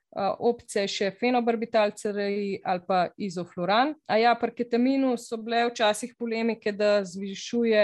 Uh, 0.08 0.32
opcija 0.38 0.87
je 0.87 0.92
še 0.94 1.10
fenobarbital, 1.20 1.92
CRI 1.92 2.60
ali 2.64 2.84
pa 2.87 3.08
izofluran. 3.20 3.92
A 4.08 4.16
ja, 4.22 4.32
pri 4.40 4.54
ketaminu 4.62 5.16
so 5.20 5.37
bile 5.37 5.66
včasih 5.68 6.14
polemike, 6.18 6.72
da 6.72 7.02
zvišuje 7.04 7.82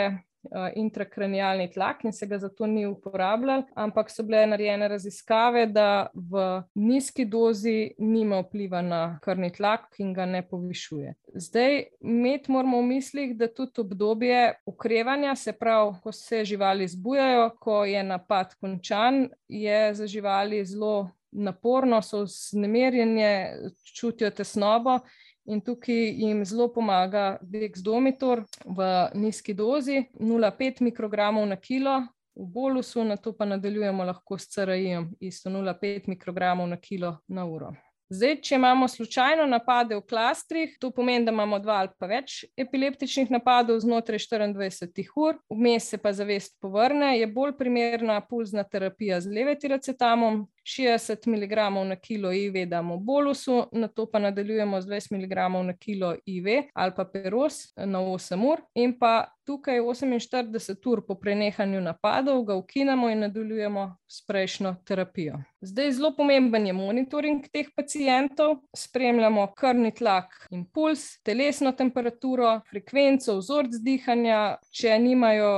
Eh, 0.53 0.73
intrakranialni 0.77 1.71
tlak 1.73 2.05
in 2.05 2.13
se 2.13 2.27
ga 2.27 2.39
zato 2.39 2.67
ni 2.67 2.87
uporabljal, 2.87 3.63
ampak 3.75 4.11
so 4.11 4.23
bile 4.23 4.45
narejene 4.47 4.89
raziskave, 4.89 5.67
da 5.73 6.07
v 6.15 6.63
nizki 6.75 7.25
dozi 7.25 7.95
nima 7.99 8.43
vpliva 8.43 8.83
na 8.85 9.01
krvni 9.25 9.51
tlak 9.53 9.97
in 9.99 10.13
ga 10.15 10.27
ne 10.27 10.43
povišuje. 10.49 11.15
Zdaj, 11.35 11.83
imeti 12.01 12.53
moramo 12.53 12.83
v 12.83 12.91
mislih, 12.93 13.35
da 13.39 13.49
tudi 13.49 13.81
obdobje 13.81 14.55
ukrevanja, 14.67 15.35
se 15.37 15.53
pravi, 15.53 15.97
ko 16.03 16.13
se 16.13 16.45
živali 16.45 16.89
zbujajo, 16.89 17.51
ko 17.61 17.85
je 17.85 18.03
napad 18.03 18.55
končan, 18.61 19.29
je 19.49 19.95
za 19.95 20.07
živali 20.07 20.65
zelo 20.65 21.11
naporno, 21.33 22.03
so 22.03 22.27
znemerjene, 22.27 23.57
čutijo 23.97 24.31
tesnobo 24.31 25.01
In 25.45 25.61
tukaj 25.61 25.95
jim 26.17 26.45
zelo 26.45 26.71
pomaga 26.73 27.37
dexdomitor 27.43 28.45
v 28.65 28.91
nizki 29.15 29.55
dozi, 29.55 30.07
0,5 30.17 30.81
mikrogramov 30.87 31.45
na 31.49 31.57
kilo 31.61 31.99
v 32.35 32.47
bolusu, 32.51 33.05
na 33.05 33.17
to 33.17 33.33
pa 33.37 33.45
nadaljujemo 33.45 34.05
lahko 34.05 34.39
s 34.39 34.49
CRI-jem, 34.55 35.11
isto 35.21 35.51
0,5 35.51 36.09
mikrogramov 36.09 36.69
na 36.69 36.77
kilo 36.77 37.19
na 37.29 37.45
uro. 37.45 37.75
Zdaj, 38.09 38.35
če 38.45 38.55
imamo 38.59 38.89
slučajno 38.89 39.47
napade 39.49 39.97
v 39.97 40.03
klastrih, 40.05 40.75
to 40.81 40.91
pomeni, 40.93 41.25
da 41.25 41.33
imamo 41.33 41.59
dva 41.59 41.79
ali 41.83 41.91
pa 41.99 42.07
več 42.07 42.43
epileptičnih 42.61 43.31
napadov 43.33 43.81
znotraj 43.81 44.21
24 44.21 45.09
ur, 45.17 45.39
vmes 45.49 45.89
se 45.89 45.99
pa 45.99 46.13
zavest 46.13 46.59
povrne, 46.61 47.15
je 47.19 47.27
bolj 47.27 47.57
primerna 47.59 48.21
pulzna 48.29 48.65
terapija 48.65 49.23
z 49.25 49.33
levetiracetamom, 49.33 50.45
60 50.64 51.26
mg 51.26 51.52
na 51.88 51.97
kilo 51.97 52.33
IV 52.33 52.66
damo 52.66 52.97
bolusu, 52.97 53.66
na 53.73 53.88
to 53.88 54.06
pa 54.11 54.18
nadaljujemo 54.18 54.80
z 54.80 54.87
20 54.87 55.12
mg 55.12 55.37
na 55.66 55.76
kilo 55.76 56.16
IV 56.26 56.47
ali 56.75 56.92
pa 56.97 57.04
peros 57.04 57.76
na 57.76 57.99
8 57.99 58.52
ur. 58.52 58.61
In 58.75 58.99
pa 58.99 59.35
tukaj 59.44 59.80
48 59.80 60.88
ur 60.88 61.02
po 61.06 61.14
prenehanju 61.14 61.80
napadov 61.80 62.44
ga 62.44 62.54
ukinemo 62.54 63.11
in 63.11 63.18
nadaljujemo 63.18 63.97
s 64.09 64.26
prejšnjo 64.26 64.75
terapijo. 64.85 65.38
Zdaj 65.61 65.92
zelo 65.92 66.14
pomemben 66.16 66.66
je 66.66 66.73
monitoring 66.73 67.44
teh 67.52 67.68
pacijentov, 67.76 68.56
spremljamo 68.76 69.47
krvni 69.56 69.90
tlak 69.94 70.47
in 70.50 70.64
puls, 70.64 71.23
telesno 71.25 71.73
temperaturo, 71.73 72.61
frekvenco, 72.71 73.37
vzorc 73.38 73.76
dihanja, 73.85 74.56
če 74.71 74.99
nimajo 74.99 75.52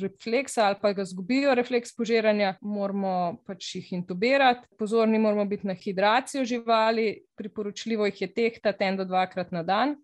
refleksa 0.00 0.66
ali 0.66 0.80
pa 0.82 0.92
ga 0.92 1.04
zgubijo 1.04 1.54
refleks 1.54 1.94
požiranja, 1.96 2.54
moramo 2.60 3.42
pač 3.46 3.74
jih 3.76 3.91
intubirati. 3.94 4.66
Pozorni 4.78 5.18
moramo 5.18 5.44
biti 5.44 5.66
na 5.66 5.74
hidracijo 5.74 6.44
živali, 6.44 7.24
priporočljivo 7.36 8.06
jih 8.06 8.20
je 8.20 8.34
tehtati 8.34 8.84
en 8.84 8.96
do 8.96 9.04
dvakrat 9.04 9.52
na 9.52 9.62
dan. 9.62 9.96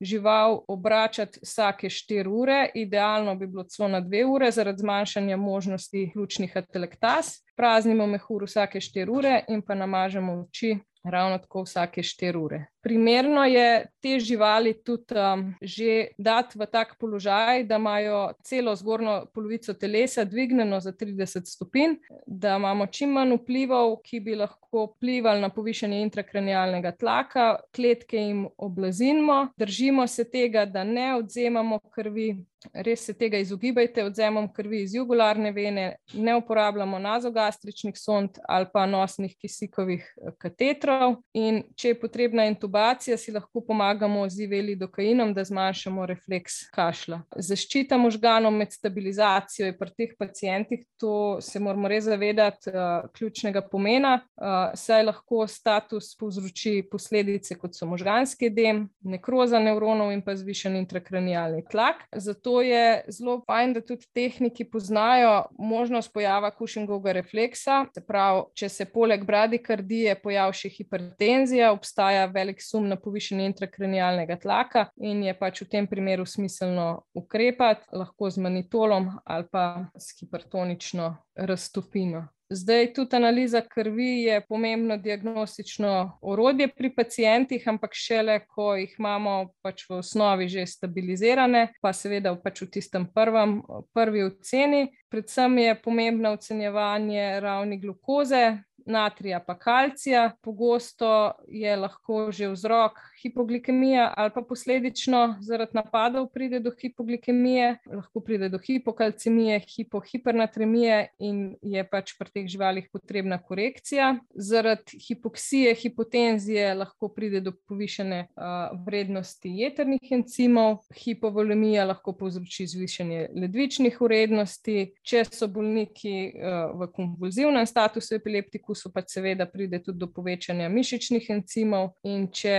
Žival 0.00 0.60
obračati 0.68 1.38
vsake 1.42 1.86
4 1.86 2.28
ure, 2.28 2.70
idealno 2.74 3.34
bi 3.34 3.46
bilo 3.46 3.64
celo 3.64 3.88
na 3.88 4.00
2 4.00 4.24
ure, 4.34 4.50
zaradi 4.50 4.80
zmanjšanja 4.80 5.36
možnosti 5.36 6.10
ključnih 6.12 6.56
atelektas. 6.56 7.44
Praznimo 7.56 8.06
mehur 8.06 8.44
vsake 8.44 8.80
4 8.80 9.10
ure 9.18 9.44
in 9.48 9.62
pa 9.62 9.74
namažemo 9.74 10.40
oči 10.40 10.78
ravno 11.04 11.38
tako 11.38 11.62
vsake 11.62 12.02
4 12.02 12.36
ure. 12.36 12.71
Primerno 12.82 13.44
je 13.44 13.86
te 14.02 14.18
živali 14.18 14.72
tudi 14.84 15.14
um, 15.14 15.54
že 15.62 16.06
dati 16.18 16.58
v 16.58 16.66
tak 16.66 16.96
položaj, 16.98 17.64
da 17.64 17.76
imajo 17.76 18.32
celo 18.42 18.74
zgornjo 18.76 19.26
polovico 19.34 19.74
telesa 19.74 20.24
dvignjeno 20.24 20.80
za 20.80 20.92
30 20.92 21.46
stopinj, 21.46 21.94
da 22.26 22.56
imamo 22.56 22.86
čim 22.86 23.14
manj 23.14 23.36
vplivov, 23.38 24.00
ki 24.02 24.20
bi 24.20 24.34
lahko 24.34 24.86
vplivali 24.96 25.40
na 25.40 25.48
povišanje 25.48 26.00
intrakranialnega 26.02 26.92
tlaka, 26.98 27.56
kletke 27.74 28.18
jim 28.18 28.48
oblazinimo, 28.56 29.52
držimo 29.56 30.06
se 30.06 30.24
tega, 30.30 30.64
da 30.66 30.84
ne 30.84 31.14
odzemamo 31.16 31.78
krvi, 31.78 32.44
res 32.74 33.06
se 33.06 33.14
tega 33.18 33.38
izogibajte, 33.42 34.04
odzemom 34.04 34.48
krvi 34.54 34.82
iz 34.82 34.94
jugularne 34.94 35.52
vene, 35.52 35.86
ne 36.14 36.36
uporabljamo 36.36 36.98
nazogastričnih 36.98 37.98
sond 37.98 38.38
ali 38.48 38.66
pa 38.72 38.86
nosnih 38.86 39.36
kisikovih 39.36 40.06
eh, 40.16 40.34
katetrov. 40.38 41.16
In 41.34 41.62
če 41.76 41.92
je 41.92 42.00
potrebna 42.00 42.46
intubacija, 42.72 43.16
si 43.16 43.32
lahko 43.32 43.60
pomagamo 43.60 44.28
z 44.28 44.42
iveli 44.42 44.76
dokainom, 44.76 45.34
da 45.34 45.44
zmanjšamo 45.44 46.06
refleks 46.06 46.70
kašla. 46.72 47.20
Zaščita 47.36 47.98
možganov 47.98 48.52
med 48.52 48.72
stabilizacijo 48.72 49.66
je 49.66 49.76
pri 49.78 49.90
teh 49.90 50.14
pacijentih, 50.18 50.86
to 50.96 51.40
se 51.40 51.60
moramo 51.60 51.88
res 51.88 52.04
zavedati, 52.04 52.70
uh, 52.70 53.10
ključnega 53.12 53.62
pomena, 53.68 54.22
uh, 54.36 54.72
saj 54.74 55.04
lahko 55.04 55.46
status 55.46 56.16
povzroči 56.16 56.82
posledice, 56.90 57.58
kot 57.60 57.76
so 57.76 57.86
možganski 57.86 58.48
edem, 58.48 58.86
nekroza 59.04 59.60
nevronov 59.60 60.12
in 60.12 60.22
pa 60.22 60.34
zvišen 60.36 60.76
intrakranialni 60.80 61.64
tlak. 61.70 62.06
Zato 62.16 62.62
je 62.62 63.04
zelo 63.08 63.42
fajn, 63.46 63.76
da 63.76 63.84
tudi 63.84 64.08
tehniki 64.14 64.64
poznajo 64.64 65.44
možnost 65.58 66.12
pojava 66.12 66.50
kušingovega 66.56 67.18
refleksa. 67.20 67.84
Se 67.94 68.00
pravi, 68.06 68.46
če 68.56 68.68
se 68.68 68.88
poleg 68.88 69.26
bradikardije 69.26 70.16
pojavi 70.22 70.56
še 70.62 70.72
hipertenzija, 70.72 71.72
obstaja 71.74 72.26
velik 72.32 72.61
sum 72.64 72.88
na 72.88 72.96
povišenje 72.96 73.46
intrakranialnega 73.50 74.38
tlaka 74.42 74.86
in 74.96 75.22
je 75.26 75.34
pač 75.38 75.62
v 75.64 75.70
tem 75.74 75.88
primeru 75.90 76.26
smiselno 76.26 77.04
ukrepati, 77.14 77.88
lahko 77.92 78.30
z 78.30 78.44
manitolom 78.44 79.10
ali 79.24 79.48
pa 79.50 79.66
s 79.98 80.14
hipertonično 80.20 81.16
raztopino. 81.36 82.28
Zdaj, 82.54 82.92
tudi 82.92 83.16
analiza 83.16 83.60
krvi 83.60 84.22
je 84.22 84.40
pomembno 84.48 84.96
diagnostično 84.96 86.18
orodje 86.22 86.68
pri 86.68 86.94
pacijentih, 86.94 87.68
ampak 87.68 87.94
šele, 87.94 88.40
ko 88.46 88.74
jih 88.76 88.92
imamo 88.98 89.54
pač 89.64 89.86
v 89.88 89.96
osnovi 90.02 90.48
že 90.48 90.66
stabilizirane, 90.66 91.68
pa 91.80 91.92
seveda 91.96 92.34
pač 92.44 92.60
v 92.62 92.68
tistem 92.76 93.06
prvem, 93.14 93.62
prvi 93.94 94.26
oceni. 94.26 94.82
Predvsem 95.08 95.58
je 95.58 95.80
pomembno 95.80 96.34
ocenjevanje 96.36 97.40
ravni 97.40 97.80
glukoze, 97.80 98.58
natrija 98.86 99.40
pa 99.40 99.58
kalcija. 99.58 100.30
Pogosto 100.40 101.32
je 101.48 101.76
lahko 101.76 102.30
že 102.32 102.48
vzrok 102.48 102.98
hipoglikemija 103.22 104.14
ali 104.16 104.30
pa 104.34 104.42
posledično 104.42 105.36
zaradi 105.40 105.70
napadov 105.74 106.28
pride 106.34 106.60
do 106.60 106.70
hipoglikemije, 106.80 107.76
lahko 107.86 108.20
pride 108.20 108.48
do 108.48 108.58
hipokalcemije, 108.58 109.60
hipohipernatremije 109.76 111.08
in 111.18 111.56
je 111.62 111.84
pač 111.88 112.14
pri 112.18 112.30
teh 112.30 112.46
živalih 112.46 112.88
potrebna 112.92 113.38
korekcija. 113.42 114.16
Zaradi 114.34 114.98
hipoksije, 115.08 115.74
hipotenzije 115.74 116.74
lahko 116.74 117.08
pride 117.08 117.40
do 117.40 117.52
povišene 117.68 118.26
uh, 118.36 118.84
vrednosti 118.86 119.50
jeternih 119.62 120.12
encimov, 120.12 120.78
hipovolemija 121.04 121.84
lahko 121.84 122.12
povzroči 122.18 122.66
zvišanje 122.66 123.28
ledvičnih 123.34 124.00
vrednosti. 124.00 124.92
Če 125.02 125.24
so 125.30 125.48
bolniki 125.48 126.32
uh, 126.34 126.74
v 126.80 126.90
konvulzivnem 126.94 127.66
statusu 127.66 128.16
epileptikusu, 128.18 128.92
pa 128.92 129.04
seveda 129.06 129.46
pride 129.46 129.82
tudi 129.82 129.98
do 129.98 130.08
povečanja 130.12 130.68
mišičnih 130.72 131.30
encimov 131.36 131.92
in 132.08 132.28
če 132.32 132.56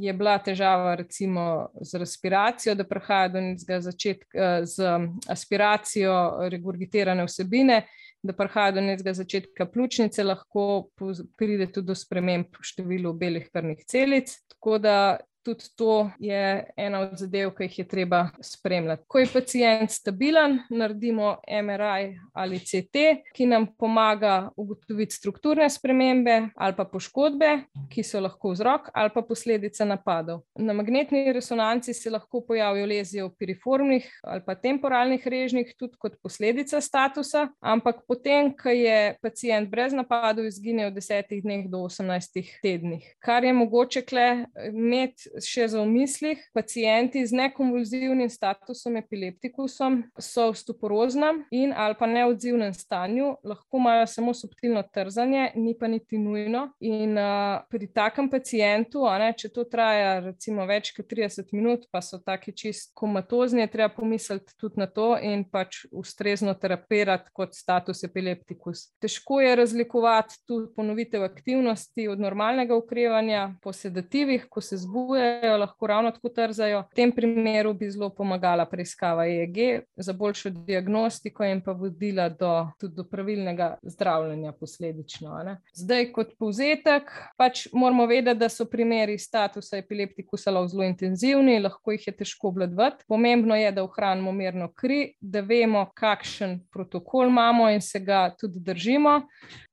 je 0.00 0.12
bila 0.12 0.38
težava 0.38 0.94
recimo 0.94 1.68
z 1.80 1.98
respiracijo, 2.00 2.74
da 2.74 2.84
prihaja 2.84 3.28
do 3.28 3.40
nekega 3.40 3.80
začetka 3.80 4.50
z 4.66 4.92
aspiracijo 5.28 6.48
regurgitirane 6.50 7.24
vsebine, 7.28 7.82
da 8.22 8.32
prihaja 8.36 8.72
do 8.76 8.84
nekega 8.84 9.14
začetka 9.16 9.66
pljučnice, 9.72 10.24
lahko 10.24 10.90
pride 11.38 11.70
tudi 11.72 11.92
do 11.92 11.96
sprememb 11.96 12.52
v 12.56 12.70
številu 12.72 13.14
belih 13.16 13.48
krvnih 13.52 13.84
celic. 13.88 14.32
Tako 14.54 14.78
da 14.78 14.96
tudi 15.42 15.64
to 15.76 16.10
je 16.18 16.64
ena 16.76 17.00
od 17.00 17.18
zadev, 17.18 17.52
ki 17.56 17.64
jih 17.64 17.78
je 17.78 17.86
treba 17.88 18.20
spremljati. 18.42 19.04
Ko 19.08 19.18
je 19.18 19.28
pacijent 19.32 19.90
stabilen, 19.90 20.58
naredimo 20.70 21.36
MRI 21.62 22.18
ali 22.32 22.58
CT, 22.58 22.96
ki 23.34 23.46
nam 23.46 23.66
pomaga 23.78 24.50
ugotoviti 24.56 25.14
strukturne 25.14 25.70
spremembe 25.70 26.50
ali 26.54 26.76
pa 26.76 26.84
poškodbe, 26.84 27.50
ki 27.90 28.04
so 28.04 28.20
lahko 28.20 28.52
vzrok 28.52 28.90
ali 28.94 29.10
pa 29.14 29.22
posledica 29.22 29.84
napadov. 29.84 30.42
Na 30.58 30.72
magnetni 30.72 31.32
resonanci 31.32 31.94
se 31.94 32.10
lahko 32.10 32.44
pojavijo 32.46 32.86
lezije 32.86 33.24
v 33.24 33.32
piriformnih 33.38 34.10
ali 34.22 34.44
pa 34.46 34.54
temporalnih 34.54 35.26
režnjih, 35.26 35.74
tudi 35.78 35.96
kot 35.98 36.18
posledica 36.22 36.80
statusa, 36.80 37.48
ampak 37.60 38.04
potem, 38.08 38.52
ko 38.56 38.68
je 38.68 39.16
pacijent 39.22 39.70
brez 39.70 39.92
napadov, 39.96 40.46
izgine 40.46 40.88
v 40.90 40.94
desetih 40.94 41.42
dneh 41.42 41.68
do 41.70 41.84
osemnajstih 41.88 42.58
tednih. 42.62 43.04
Kar 43.24 43.44
je 43.44 43.52
mogoče 43.52 44.02
kle 44.02 44.46
imeti 44.68 45.29
še 45.38 45.68
za 45.68 45.80
umislih, 45.82 46.40
pacijenti 46.54 47.22
z 47.26 47.36
nekonvulzivnim 47.36 48.30
statusom 48.30 48.96
epileptikusom 49.00 50.02
so 50.18 50.50
v 50.50 50.58
stuporoznem 50.58 51.42
in 51.54 51.72
ali 51.76 51.94
pa 51.98 52.08
neodzivnem 52.10 52.74
stanju, 52.74 53.36
lahko 53.44 53.78
imajo 53.78 54.06
samo 54.10 54.34
subtilno 54.34 54.82
trzanje, 54.82 55.52
ni 55.54 55.74
pa 55.78 55.88
niti 55.88 56.18
nujno. 56.18 56.70
In 56.80 57.18
uh, 57.18 57.62
pri 57.70 57.90
takem 57.94 58.30
pacijentu, 58.30 59.04
ne, 59.20 59.32
če 59.36 59.52
to 59.54 59.64
traja 59.70 60.18
recimo 60.24 60.66
več 60.66 60.92
kot 60.96 61.08
30 61.10 61.54
minut, 61.56 61.86
pa 61.92 62.02
so 62.04 62.18
taki 62.18 62.54
čist 62.56 62.92
komatozni, 62.98 63.68
treba 63.70 63.92
pomisliti 63.94 64.56
tudi 64.58 64.80
na 64.80 64.88
to 64.90 65.12
in 65.22 65.44
pač 65.50 65.84
ustrezno 65.92 66.54
terapirati 66.58 67.30
kot 67.36 67.54
status 67.54 68.04
epileptikus. 68.08 68.88
Težko 69.02 69.40
je 69.44 69.54
razlikovati 69.62 70.40
tudi 70.48 70.70
ponovitev 70.76 71.24
aktivnosti 71.26 72.08
od 72.08 72.20
normalnega 72.20 72.76
ukrevanja 72.76 73.50
po 73.62 73.72
sedativih, 73.76 74.46
ko 74.50 74.62
se 74.64 74.78
zbuja 74.80 75.19
poškodujejo, 75.20 75.56
lahko 75.56 75.86
ravno 75.86 76.10
tako 76.10 76.28
trzajo. 76.28 76.84
V 76.90 76.94
tem 76.94 77.12
primeru 77.12 77.74
bi 77.74 77.90
zelo 77.90 78.10
pomagala 78.10 78.64
preiskava 78.66 79.26
EEG 79.26 79.82
za 79.96 80.12
boljšo 80.12 80.50
diagnostiko 80.50 81.44
in 81.44 81.60
pa 81.60 81.72
vodila 81.72 82.28
do, 82.28 82.68
tudi 82.80 82.94
do 82.94 83.04
pravilnega 83.04 83.76
zdravljenja 83.82 84.52
posledično. 84.52 85.42
Ne. 85.44 85.56
Zdaj, 85.74 86.10
kot 86.12 86.34
povzetek, 86.38 87.10
pač 87.36 87.66
moramo 87.72 88.06
vedeti, 88.06 88.38
da 88.40 88.48
so 88.48 88.64
primeri 88.64 89.18
statusa 89.18 89.76
epileptikusa 89.76 90.52
zelo 90.68 90.84
intenzivni, 90.84 91.60
lahko 91.60 91.92
jih 91.92 92.06
je 92.06 92.16
težko 92.16 92.48
obladvati. 92.48 93.04
Pomembno 93.08 93.56
je, 93.56 93.72
da 93.72 93.84
ohranimo 93.84 94.32
mirno 94.32 94.70
kri, 94.72 95.14
da 95.20 95.40
vemo, 95.40 95.86
kakšen 95.94 96.60
protokol 96.72 97.28
imamo 97.28 97.70
in 97.70 97.80
se 97.80 98.00
ga 98.00 98.30
tudi 98.38 98.60
držimo, 98.60 99.20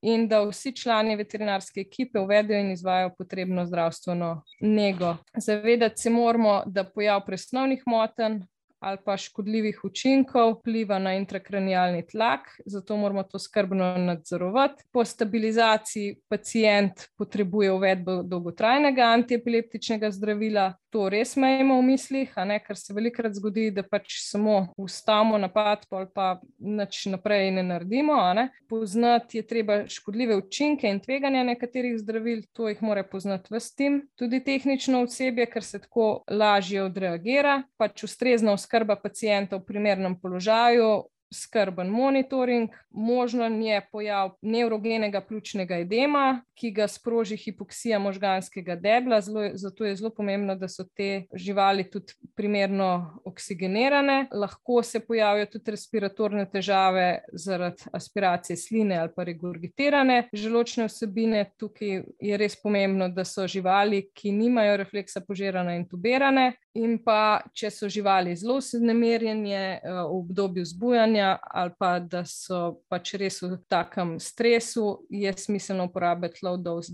in 0.01 0.27
da 0.27 0.41
vsi 0.45 0.75
člani 0.75 1.15
veterinarske 1.15 1.81
ekipe 1.81 2.19
uvedejo 2.19 2.59
in 2.59 2.71
izvajo 2.71 3.11
potrebno 3.17 3.65
zdravstveno 3.65 4.41
nego. 4.61 5.15
Zavedati 5.39 6.01
se 6.01 6.09
moramo, 6.09 6.63
da 6.65 6.83
pojav 6.83 7.25
presnovnih 7.25 7.83
motenj 7.85 8.41
ali 8.79 8.97
pa 9.05 9.17
škodljivih 9.17 9.79
učinkov 9.83 10.51
vpliva 10.59 10.99
na 10.99 11.13
intrakranialni 11.17 12.05
tlak, 12.07 12.49
zato 12.65 12.97
moramo 12.97 13.23
to 13.23 13.39
skrbno 13.39 13.97
nadzorovati. 13.97 14.83
Po 14.91 15.05
stabilizaciji 15.05 16.15
pacijent 16.27 17.07
potrebuje 17.17 17.71
uvedbo 17.71 18.21
dolgotrajnega 18.23 19.01
antiepileptičnega 19.01 20.11
zdravila, 20.11 20.73
to 20.89 21.09
res 21.09 21.35
imamo 21.35 21.79
v 21.81 21.85
mislih, 21.89 22.31
ne, 22.47 22.59
ker 22.63 22.77
se 22.77 22.93
velikokrat 22.95 23.35
zgodi, 23.35 23.71
da 23.75 23.83
pač 23.83 24.21
samo 24.23 24.73
ustavimo 24.77 25.37
napad, 25.37 25.83
pa 25.89 26.39
nič 26.59 27.05
naprej 27.11 27.51
ne 27.57 27.63
naredimo. 27.63 28.15
Ne. 28.37 28.47
Poznati 28.69 29.37
je 29.37 29.47
treba 29.47 29.81
škodljive 29.87 30.37
učinke 30.37 30.89
in 30.89 31.01
tveganja 31.03 31.43
nekaterih 31.43 31.97
zdravil, 31.99 32.45
to 32.53 32.69
jih 32.69 32.81
mora 32.81 33.03
poznati 33.03 33.51
v 33.53 33.59
STIM, 33.59 33.99
tudi 34.15 34.39
tehnično 34.43 35.03
osebje, 35.03 35.45
ker 35.51 35.63
se 35.63 35.81
tako 35.83 36.23
lažje 36.31 36.83
odreagira, 36.83 37.61
pač 37.77 38.03
ustrezna 38.07 38.53
oskrba 38.55 38.66
pacijenta 38.95 39.57
v 39.57 39.65
primernem 39.65 40.15
položaju, 40.19 41.09
skrben 41.33 41.89
monitoring, 41.89 42.69
možen 42.89 43.61
je 43.61 43.81
pojav 43.91 44.31
nevrogenega 44.41 45.21
pljučnega 45.21 45.77
edema, 45.83 46.41
ki 46.57 46.71
ga 46.71 46.87
sproži 46.87 47.37
hipoksija 47.37 47.99
možganskega 47.99 48.75
debla. 48.75 49.21
Zelo, 49.21 49.49
zato 49.53 49.85
je 49.85 49.95
zelo 49.95 50.09
pomembno, 50.09 50.55
da 50.55 50.67
so 50.67 50.83
te 50.95 51.27
živali 51.33 51.85
tudi 51.91 52.13
primerno 52.35 53.19
oksigenirane. 53.25 54.27
Lahko 54.31 54.81
se 54.83 54.99
pojavijo 54.99 55.45
tudi 55.45 55.71
respiratorne 55.71 56.47
težave 56.49 57.19
zaradi 57.33 57.83
aspiracije 57.93 58.57
sline 58.57 58.97
ali 58.97 59.11
pa 59.15 59.23
regurgitirane 59.23 60.29
želočne 60.33 60.87
vsebine. 60.87 61.45
Tukaj 61.57 62.01
je 62.19 62.37
res 62.37 62.55
pomembno, 62.61 63.09
da 63.09 63.25
so 63.25 63.47
živali, 63.47 64.07
ki 64.13 64.31
nimajo 64.31 64.77
refleksa 64.77 65.21
požirane 65.21 65.77
in 65.77 65.85
tubirane. 65.89 66.53
In 66.77 66.99
pa, 67.01 67.41
če 67.57 67.71
so 67.73 67.89
živali 67.89 68.35
zelo 68.37 68.59
sednemerjene 68.61 69.61
eh, 69.77 69.81
v 69.83 70.17
obdobju 70.19 70.65
zbujanja, 70.65 71.16
okrevanja 71.17 71.37
ali 71.41 71.71
pa 71.79 71.99
da 71.99 72.23
so 72.25 72.81
pač 72.89 73.13
res 73.17 73.41
v 73.41 73.57
takem 73.69 74.19
stresu, 74.19 75.05
je 75.09 75.33
smiselno 75.33 75.85
uporabiti 75.85 76.45
low 76.45 76.57
dose 76.57 76.93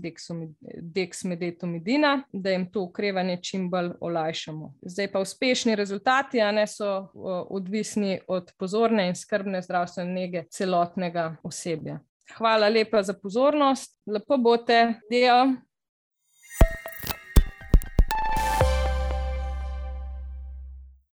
dexmedetomidina, 0.80 2.24
da 2.32 2.50
jim 2.50 2.66
to 2.70 2.82
okrevanje 2.82 3.38
čim 3.42 3.70
bolj 3.70 3.92
olajšamo. 4.00 4.74
Zdaj 4.82 5.12
pa 5.12 5.20
uspešni 5.20 5.76
rezultati, 5.76 6.40
a 6.40 6.50
ne 6.52 6.66
so 6.66 7.10
odvisni 7.50 8.20
od 8.28 8.52
pozorne 8.58 9.08
in 9.08 9.14
skrbne 9.14 9.62
zdravstvene 9.62 10.12
nege 10.12 10.44
celotnega 10.50 11.36
osebja. 11.42 12.00
Hvala 12.38 12.68
lepa 12.68 13.02
za 13.02 13.14
pozornost, 13.14 14.00
lepo 14.06 14.36
bote, 14.38 14.94
Dejo. 15.10 15.56